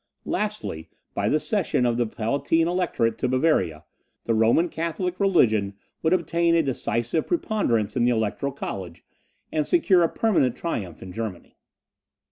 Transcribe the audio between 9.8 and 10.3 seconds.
a